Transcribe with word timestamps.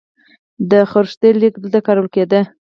د 0.71 0.73
خروشتي 0.89 1.29
لیک 1.41 1.53
دلته 1.63 1.79
کارول 1.85 2.07
کیده 2.15 2.41